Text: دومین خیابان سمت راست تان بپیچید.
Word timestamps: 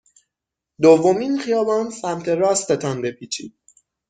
دومین 0.83 1.33
خیابان 1.43 1.87
سمت 2.01 2.27
راست 2.41 2.67
تان 2.81 2.97
بپیچید. 3.01 3.53